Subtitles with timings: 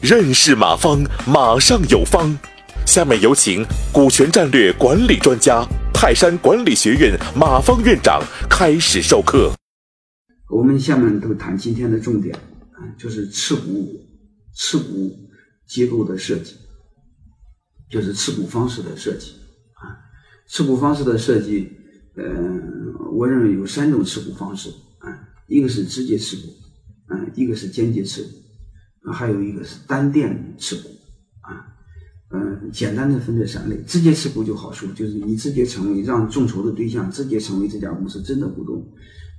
[0.00, 2.38] 认识马方，马上有方。
[2.86, 9.52] 下面有请股权战略管理专家、泰山管理学院马方院长开始授课。
[10.48, 14.00] 我们下面都谈今天的重点啊，就是持股
[14.54, 15.14] 持股
[15.66, 16.54] 结构的设计，
[17.90, 19.32] 就是持股方式的设计
[19.74, 19.96] 啊。
[20.48, 21.70] 持股方式的设计，
[22.16, 22.24] 呃，
[23.12, 24.70] 我认为有三种持股方式，
[25.52, 26.48] 一个是直接持股，
[27.10, 28.28] 嗯，一个是间接持股。
[29.12, 30.88] 还有一个是单店持股，
[31.40, 31.66] 啊，
[32.30, 33.76] 嗯，简单的分这三类。
[33.82, 38.80] 直接持股就好说，就是你直接成为让众筹的对象，直接成为这家公司真的股东，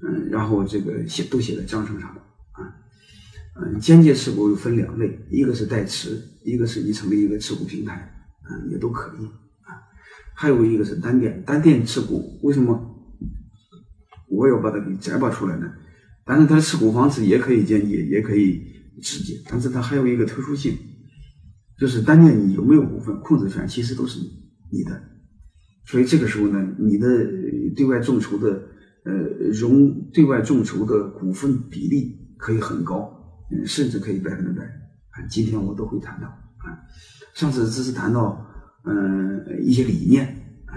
[0.00, 2.72] 嗯，然后这个写都写在章程上了，啊，
[3.60, 8.08] 嗯，间接持股又分两类，一个是代持，一个是你成立一个持股平台，
[8.48, 9.24] 嗯，也都可以，
[9.66, 9.74] 啊，
[10.34, 12.80] 还有一个是单店，单店持股，为什么
[14.28, 15.68] 我要把它给摘拔出来呢？
[16.28, 18.76] 但是它的持股方式也可以间接，也可以。
[19.00, 20.76] 直接，但是它还有一个特殊性，
[21.78, 24.18] 就是单店你有没有股份控制权，其实都是
[24.72, 25.00] 你的，
[25.86, 27.06] 所以这个时候呢，你的
[27.76, 28.60] 对外众筹的
[29.04, 29.12] 呃
[29.52, 33.08] 融对外众筹的股份比例可以很高，
[33.64, 34.64] 甚至可以百分之百。
[34.64, 36.82] 啊，今天我都会谈到啊，
[37.36, 38.44] 上次只是谈到
[38.82, 40.26] 嗯一些理念
[40.66, 40.74] 啊，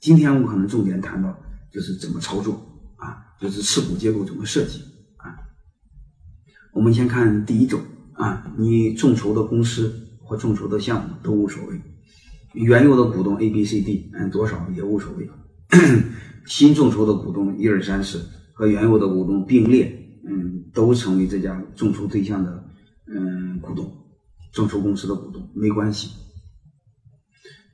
[0.00, 1.36] 今天我们可能重点谈到
[1.72, 2.54] 就是怎么操作
[2.98, 4.93] 啊，就是持股结构怎么设计。
[6.74, 7.80] 我们先看第一种
[8.14, 9.94] 啊，你众筹的公司
[10.24, 11.80] 或众筹的项目都无所谓，
[12.52, 15.30] 原有的股东 A、B、C、D 嗯多少也无所谓，
[16.46, 19.86] 新众筹的股东一二三四和原有的股东并列，
[20.28, 22.64] 嗯，都成为这家众筹对象的
[23.06, 23.88] 嗯股东，
[24.52, 26.10] 众筹公司的股东没关系。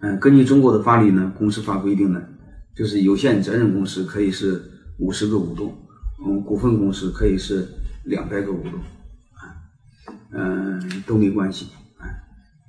[0.00, 2.22] 嗯，根据中国的法律呢，公司法规定呢，
[2.76, 4.62] 就是有限责任公司可以是
[4.98, 5.74] 五十个股东，
[6.26, 7.66] 嗯，股份公司可以是。
[8.04, 8.80] 两百个股东，
[9.32, 9.54] 啊，
[10.32, 11.66] 嗯，都没关系，
[11.98, 12.06] 啊，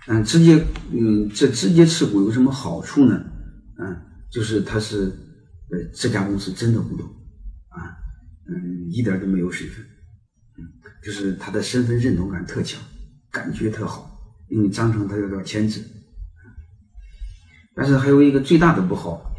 [0.08, 3.24] 嗯，直接，嗯，这直接持股有什么好处呢？
[3.78, 5.06] 嗯，就是他是，
[5.72, 7.08] 呃，这家公司真的股东，
[7.70, 7.96] 啊，
[8.48, 9.86] 嗯，一点都没有水分，
[10.58, 10.68] 嗯，
[11.04, 12.82] 就是他的身份认同感特强，
[13.32, 14.20] 感觉特好，
[14.50, 15.82] 因为章程他要要签字，
[17.74, 19.34] 但是还有一个最大的不好，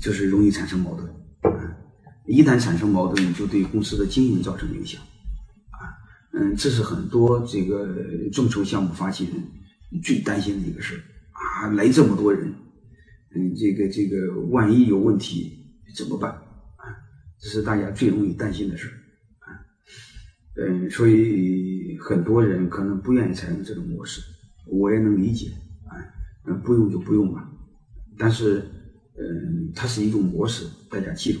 [0.00, 1.06] 就是容易产生矛盾，
[1.54, 1.76] 啊，
[2.26, 5.00] 一旦产生矛盾，就对公司的经营造成影响。
[6.38, 11.00] 嗯，这是很多这个众筹项目发起人最担心的一个事儿
[11.32, 11.70] 啊！
[11.70, 12.52] 来这么多人，
[13.34, 15.66] 嗯，这个这个万一有问题
[15.96, 16.84] 怎么办啊？
[17.40, 18.92] 这是大家最容易担心的事儿
[19.48, 19.48] 啊！
[20.56, 24.20] 嗯，所以很多人可能不愿意采用这种模式，
[24.66, 25.48] 我也能理解
[25.86, 25.96] 啊。
[26.46, 27.50] 嗯，不用就不用吧。
[28.18, 28.62] 但是，
[29.18, 31.40] 嗯，它是一种模式，大家记住，